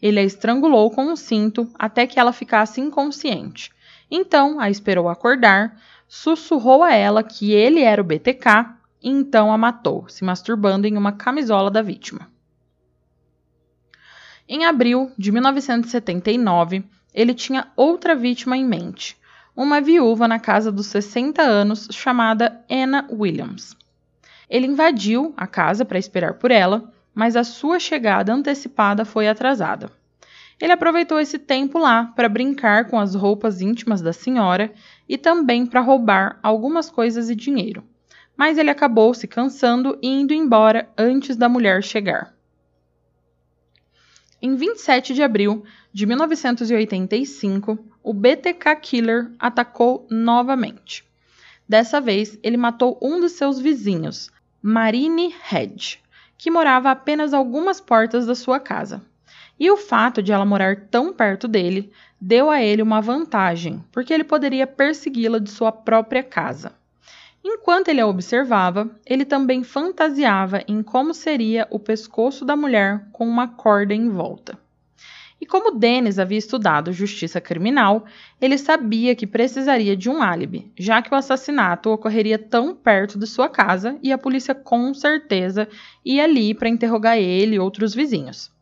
[0.00, 3.70] Ele a estrangulou com um cinto até que ela ficasse inconsciente.
[4.10, 5.78] Então a esperou acordar,
[6.08, 10.96] sussurrou a ela que ele era o BTK e então a matou, se masturbando em
[10.96, 12.30] uma camisola da vítima.
[14.48, 16.84] Em abril de 1979,
[17.14, 19.16] ele tinha outra vítima em mente,
[19.56, 23.76] uma viúva na casa dos 60 anos chamada Anna Williams.
[24.48, 29.90] Ele invadiu a casa para esperar por ela, mas a sua chegada antecipada foi atrasada.
[30.60, 34.72] Ele aproveitou esse tempo lá para brincar com as roupas íntimas da senhora
[35.08, 37.82] e também para roubar algumas coisas e dinheiro
[38.40, 42.34] mas ele acabou se cansando e indo embora antes da mulher chegar.
[44.40, 51.04] Em 27 de abril de 1985, o BTK Killer atacou novamente.
[51.68, 54.30] Dessa vez, ele matou um dos seus vizinhos,
[54.62, 55.98] Marine Hedge,
[56.38, 59.02] que morava a apenas algumas portas da sua casa.
[59.58, 64.14] E o fato de ela morar tão perto dele deu a ele uma vantagem, porque
[64.14, 66.79] ele poderia persegui-la de sua própria casa.
[67.42, 73.26] Enquanto ele a observava, ele também fantasiava em como seria o pescoço da mulher com
[73.26, 74.58] uma corda em volta.
[75.40, 78.04] E como Dennis havia estudado justiça criminal,
[78.38, 83.26] ele sabia que precisaria de um álibi, já que o assassinato ocorreria tão perto de
[83.26, 85.66] sua casa e a polícia com certeza
[86.04, 88.52] ia ali para interrogar ele e outros vizinhos.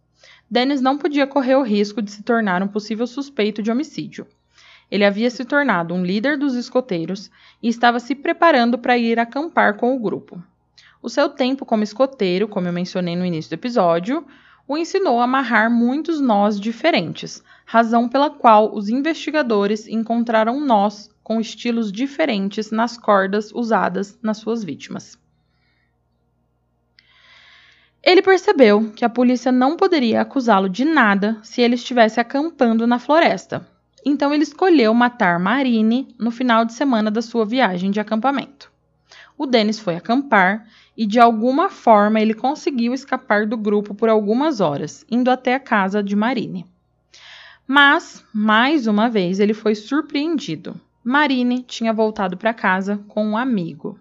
[0.49, 4.25] Dennis não podia correr o risco de se tornar um possível suspeito de homicídio.
[4.91, 7.31] Ele havia se tornado um líder dos escoteiros
[7.63, 10.43] e estava se preparando para ir acampar com o grupo.
[11.03, 14.27] O seu tempo como escoteiro, como eu mencionei no início do episódio,
[14.67, 21.41] o ensinou a amarrar muitos nós diferentes, razão pela qual os investigadores encontraram nós com
[21.41, 25.19] estilos diferentes nas cordas usadas nas suas vítimas.
[28.03, 32.99] Ele percebeu que a polícia não poderia acusá-lo de nada se ele estivesse acampando na
[32.99, 33.67] floresta.
[34.09, 38.73] Então ele escolheu matar Marine no final de semana da sua viagem de acampamento.
[39.37, 44.63] O Dennis foi acampar e de alguma forma ele conseguiu escapar do grupo por algumas
[44.63, 46.65] horas, indo até a casa de Marine.
[47.67, 50.81] Mas, mais uma vez, ele foi surpreendido.
[51.05, 54.01] Marine tinha voltado para casa com um amigo.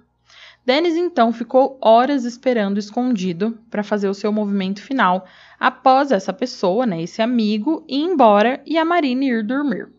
[0.66, 5.26] Dennis então ficou horas esperando escondido para fazer o seu movimento final
[5.60, 9.97] após essa pessoa, né, esse amigo, ir embora e a Marine ir dormir.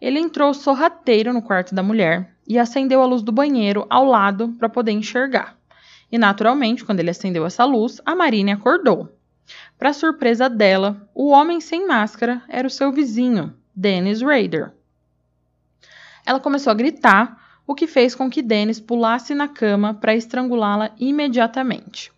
[0.00, 4.48] Ele entrou sorrateiro no quarto da mulher e acendeu a luz do banheiro ao lado
[4.58, 5.56] para poder enxergar.
[6.10, 9.16] E naturalmente, quando ele acendeu essa luz, a Marine acordou.
[9.78, 14.72] Para surpresa dela, o homem sem máscara era o seu vizinho, Dennis Rader.
[16.24, 20.90] Ela começou a gritar o que fez com que Dennis pulasse na cama para estrangulá-la
[20.98, 22.12] imediatamente.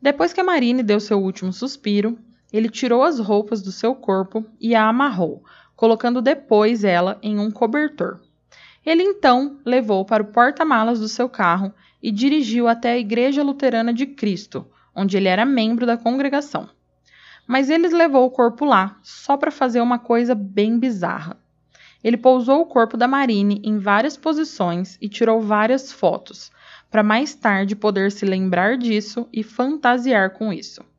[0.00, 2.18] Depois que a Marine deu seu último suspiro,
[2.52, 5.42] ele tirou as roupas do seu corpo e a amarrou,
[5.82, 8.20] colocando depois ela em um cobertor.
[8.86, 13.92] Ele então levou para o porta-malas do seu carro e dirigiu até a Igreja Luterana
[13.92, 14.64] de Cristo,
[14.94, 16.68] onde ele era membro da congregação.
[17.48, 21.36] Mas ele levou o corpo lá só para fazer uma coisa bem bizarra.
[22.04, 26.52] Ele pousou o corpo da Marine em várias posições e tirou várias fotos,
[26.92, 30.91] para mais tarde poder se lembrar disso e fantasiar com isso.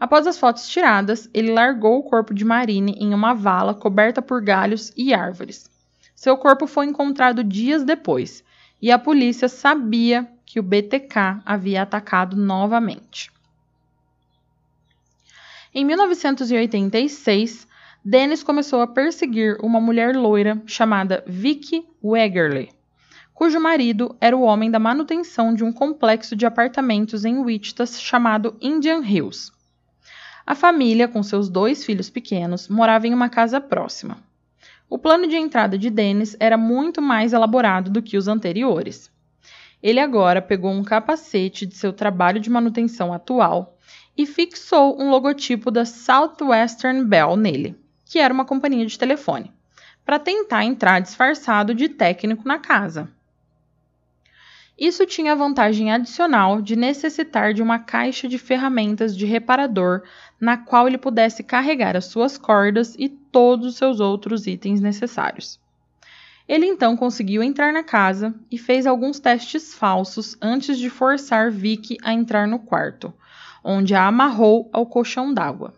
[0.00, 4.42] Após as fotos tiradas, ele largou o corpo de Marine em uma vala coberta por
[4.42, 5.70] galhos e árvores.
[6.14, 8.42] Seu corpo foi encontrado dias depois
[8.80, 13.30] e a polícia sabia que o BTK havia atacado novamente.
[15.74, 17.68] Em 1986,
[18.02, 22.72] Dennis começou a perseguir uma mulher loira chamada Vicky Wegerle,
[23.34, 28.56] cujo marido era o homem da manutenção de um complexo de apartamentos em Wichita chamado
[28.62, 29.52] Indian Hills.
[30.50, 34.18] A família, com seus dois filhos pequenos, morava em uma casa próxima.
[34.88, 39.12] O plano de entrada de Dennis era muito mais elaborado do que os anteriores.
[39.80, 43.78] Ele agora pegou um capacete de seu trabalho de manutenção atual
[44.18, 49.52] e fixou um logotipo da Southwestern Bell nele que era uma companhia de telefone,
[50.04, 53.08] para tentar entrar disfarçado de técnico na casa.
[54.80, 60.04] Isso tinha a vantagem adicional de necessitar de uma caixa de ferramentas de reparador
[60.40, 65.60] na qual ele pudesse carregar as suas cordas e todos os seus outros itens necessários.
[66.48, 71.98] Ele então conseguiu entrar na casa e fez alguns testes falsos antes de forçar Vicky
[72.02, 73.12] a entrar no quarto,
[73.62, 75.74] onde a amarrou ao colchão d'água.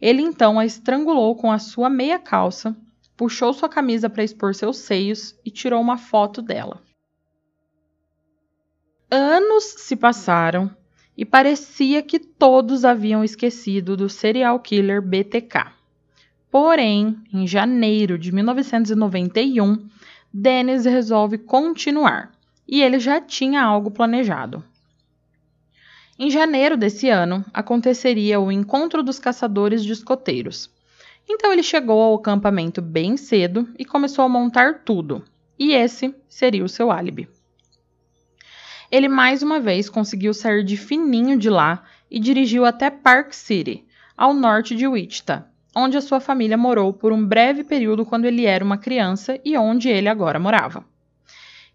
[0.00, 2.74] Ele então a estrangulou com a sua meia calça,
[3.18, 6.80] puxou sua camisa para expor seus seios e tirou uma foto dela.
[9.16, 10.68] Anos se passaram
[11.16, 15.70] e parecia que todos haviam esquecido do serial killer BTK.
[16.50, 19.88] Porém, em janeiro de 1991,
[20.32, 22.32] Dennis resolve continuar
[22.66, 24.64] e ele já tinha algo planejado.
[26.18, 30.68] Em janeiro desse ano, aconteceria o encontro dos caçadores de escoteiros.
[31.28, 35.24] Então ele chegou ao acampamento bem cedo e começou a montar tudo,
[35.56, 37.28] e esse seria o seu álibi.
[38.94, 43.84] Ele mais uma vez conseguiu sair de fininho de lá e dirigiu até Park City,
[44.16, 48.46] ao norte de Wichita, onde a sua família morou por um breve período quando ele
[48.46, 50.84] era uma criança e onde ele agora morava.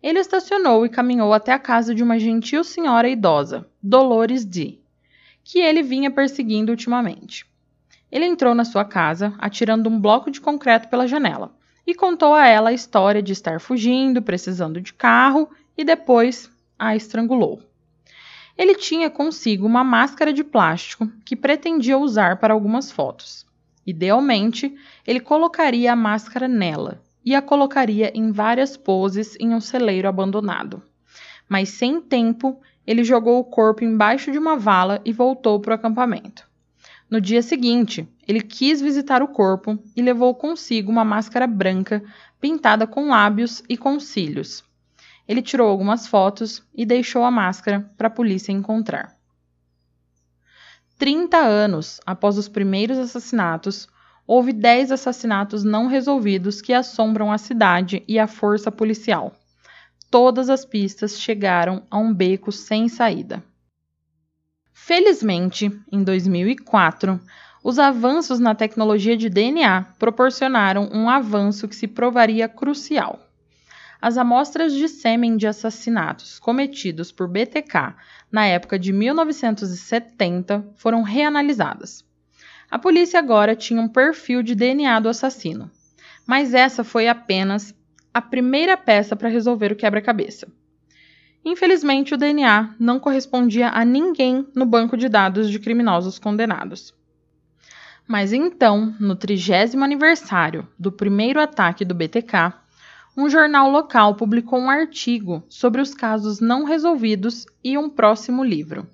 [0.02, 4.80] Ele estacionou e caminhou até a casa de uma gentil senhora idosa, Dolores D.,
[5.44, 7.46] que ele vinha perseguindo ultimamente.
[8.10, 11.54] Ele entrou na sua casa, atirando um bloco de concreto pela janela,
[11.86, 16.50] e contou a ela a história de estar fugindo, precisando de carro, e depois
[16.80, 17.62] a estrangulou.
[18.58, 23.46] Ele tinha consigo uma máscara de plástico que pretendia usar para algumas fotos.
[23.86, 24.74] Idealmente,
[25.06, 30.82] ele colocaria a máscara nela, e a colocaria em várias poses em um celeiro abandonado.
[31.48, 35.76] Mas sem tempo, ele jogou o corpo embaixo de uma vala e voltou para o
[35.76, 36.48] acampamento.
[37.10, 42.04] No dia seguinte, ele quis visitar o corpo e levou consigo uma máscara branca
[42.40, 44.64] pintada com lábios e com cílios.
[45.30, 49.16] Ele tirou algumas fotos e deixou a máscara para a polícia encontrar.
[50.98, 53.88] 30 anos após os primeiros assassinatos,
[54.26, 59.32] houve 10 assassinatos não resolvidos que assombram a cidade e a força policial.
[60.10, 63.44] Todas as pistas chegaram a um beco sem saída.
[64.74, 67.22] Felizmente, em 2004,
[67.64, 73.29] os avanços na tecnologia de DNA proporcionaram um avanço que se provaria crucial.
[74.02, 77.96] As amostras de sêmen de assassinatos cometidos por BTK
[78.32, 82.06] na época de 1970 foram reanalisadas.
[82.72, 85.70] A polícia agora tinha um perfil de DNA do assassino,
[86.26, 87.76] mas essa foi apenas
[88.14, 90.48] a primeira peça para resolver o quebra-cabeça.
[91.44, 96.94] Infelizmente, o DNA não correspondia a ninguém no banco de dados de criminosos condenados.
[98.08, 102.54] Mas então, no trigésimo aniversário do primeiro ataque do BTK,
[103.20, 108.88] um jornal local publicou um artigo sobre os casos não resolvidos e um próximo livro.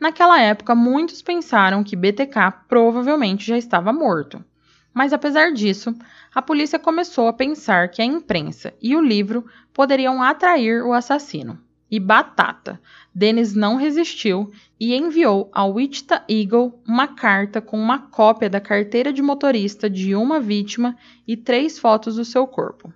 [0.00, 4.44] Naquela época, muitos pensaram que BTK provavelmente já estava morto.
[4.92, 5.94] Mas apesar disso,
[6.34, 11.60] a polícia começou a pensar que a imprensa e o livro poderiam atrair o assassino.
[11.88, 12.80] E batata!
[13.14, 19.12] Dennis não resistiu e enviou ao Wichita Eagle uma carta com uma cópia da carteira
[19.12, 22.92] de motorista de uma vítima e três fotos do seu corpo.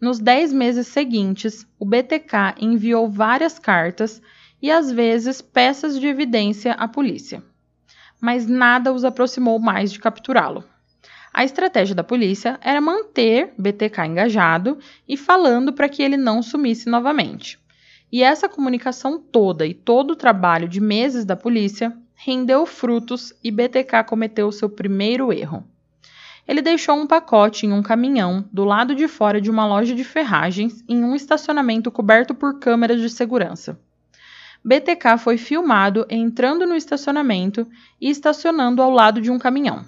[0.00, 4.20] Nos dez meses seguintes, o BTK enviou várias cartas
[4.60, 7.42] e às vezes peças de evidência à polícia.
[8.20, 10.64] Mas nada os aproximou mais de capturá-lo.
[11.32, 14.78] A estratégia da polícia era manter BTK engajado
[15.08, 17.58] e falando para que ele não sumisse novamente.
[18.12, 23.50] E essa comunicação toda e todo o trabalho de meses da polícia rendeu frutos e
[23.50, 25.64] BTK cometeu seu primeiro erro.
[26.46, 30.04] Ele deixou um pacote em um caminhão do lado de fora de uma loja de
[30.04, 33.80] ferragens em um estacionamento coberto por câmeras de segurança.
[34.64, 37.68] BTK foi filmado entrando no estacionamento
[38.00, 39.84] e estacionando ao lado de um caminhão.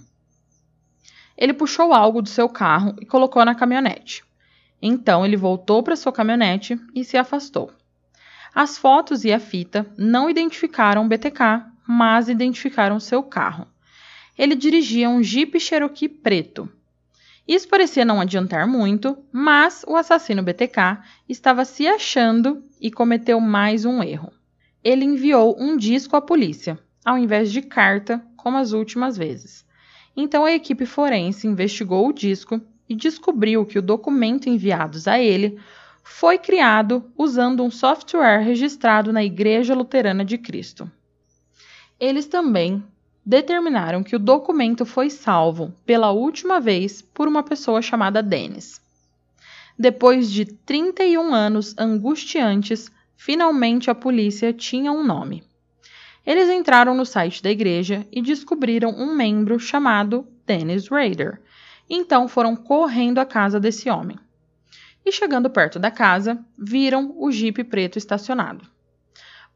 [1.36, 4.24] Ele puxou algo do seu carro e colocou na caminhonete.
[4.82, 7.72] Então ele voltou para sua caminhonete e se afastou.
[8.54, 13.66] As fotos e a fita não identificaram BTK, mas identificaram seu carro.
[14.38, 16.70] Ele dirigia um Jeep Cherokee preto.
[17.46, 23.84] Isso parecia não adiantar muito, mas o assassino BTK estava se achando e cometeu mais
[23.84, 24.30] um erro.
[24.84, 29.66] Ele enviou um disco à polícia, ao invés de carta, como as últimas vezes.
[30.16, 35.58] Então a equipe forense investigou o disco e descobriu que o documento enviado a ele
[36.04, 40.90] foi criado usando um software registrado na Igreja Luterana de Cristo.
[41.98, 42.84] Eles também
[43.28, 48.80] determinaram que o documento foi salvo pela última vez por uma pessoa chamada Dennis.
[49.78, 55.44] Depois de 31 anos angustiantes, finalmente a polícia tinha um nome.
[56.24, 61.38] Eles entraram no site da igreja e descobriram um membro chamado Dennis Rader.
[61.88, 64.18] Então foram correndo à casa desse homem.
[65.04, 68.77] E chegando perto da casa, viram o jipe preto estacionado.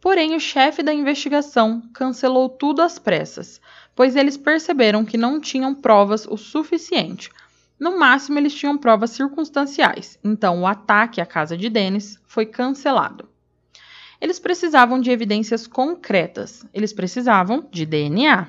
[0.02, 3.60] Porém, o chefe da investigação cancelou tudo às pressas,
[3.94, 7.30] pois eles perceberam que não tinham provas o suficiente.
[7.78, 13.28] No máximo, eles tinham provas circunstanciais, então o ataque à casa de Dennis foi cancelado.
[14.20, 18.48] Eles precisavam de evidências concretas, eles precisavam de DNA.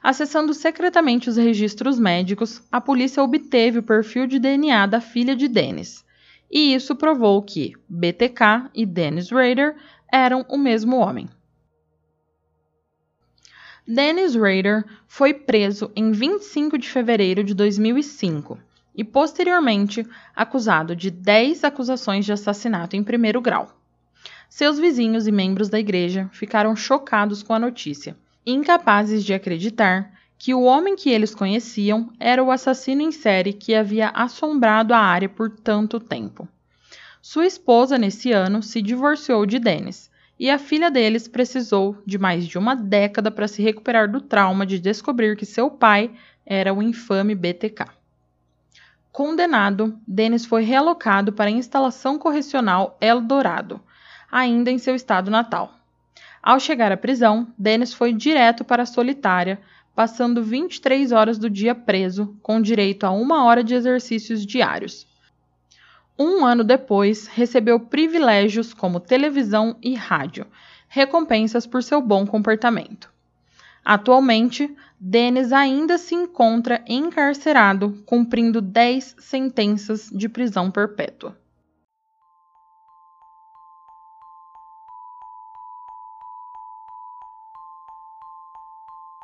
[0.00, 5.48] Acessando secretamente os registros médicos, a polícia obteve o perfil de DNA da filha de
[5.48, 6.06] Dennis.
[6.50, 9.76] E isso provou que BTK e Dennis Rader
[10.12, 11.28] eram o mesmo homem.
[13.86, 18.58] Dennis Rader foi preso em 25 de fevereiro de 2005
[18.94, 20.06] e posteriormente
[20.36, 23.72] acusado de 10 acusações de assassinato em primeiro grau.
[24.48, 30.54] Seus vizinhos e membros da igreja ficaram chocados com a notícia, incapazes de acreditar que
[30.54, 35.28] o homem que eles conheciam era o assassino em série que havia assombrado a área
[35.28, 36.48] por tanto tempo.
[37.20, 42.46] Sua esposa, nesse ano, se divorciou de Dennis, e a filha deles precisou de mais
[42.46, 46.12] de uma década para se recuperar do trauma de descobrir que seu pai
[46.46, 47.86] era o infame BTK.
[49.10, 53.80] Condenado, Dennis foi realocado para a instalação correcional Eldorado,
[54.30, 55.74] ainda em seu estado natal.
[56.40, 59.60] Ao chegar à prisão, Dennis foi direto para a solitária,
[59.92, 65.07] passando 23 horas do dia preso, com direito a uma hora de exercícios diários.
[66.18, 70.46] Um ano depois, recebeu privilégios como televisão e rádio,
[70.88, 73.08] recompensas por seu bom comportamento.
[73.84, 81.38] Atualmente, Dennis ainda se encontra encarcerado, cumprindo 10 sentenças de prisão perpétua.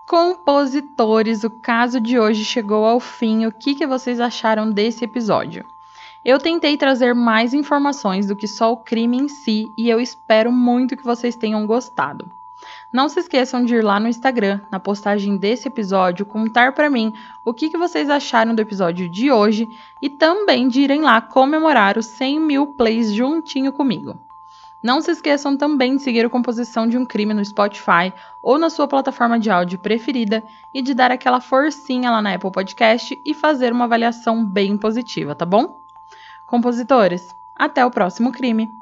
[0.09, 3.47] Compositores, o caso de hoje chegou ao fim.
[3.47, 5.74] O que, que vocês acharam desse episódio?
[6.25, 10.51] Eu tentei trazer mais informações do que só o crime em si e eu espero
[10.51, 12.31] muito que vocês tenham gostado.
[12.91, 17.13] Não se esqueçam de ir lá no Instagram, na postagem desse episódio, contar para mim
[17.45, 19.69] o que, que vocês acharam do episódio de hoje
[20.01, 24.19] e também de irem lá comemorar os 100 mil plays juntinho comigo.
[24.83, 28.71] Não se esqueçam também de seguir a Composição de um Crime no Spotify ou na
[28.71, 33.35] sua plataforma de áudio preferida e de dar aquela forcinha lá na Apple Podcast e
[33.35, 35.84] fazer uma avaliação bem positiva, tá bom?
[36.55, 38.73] Compositores, até o próximo crime!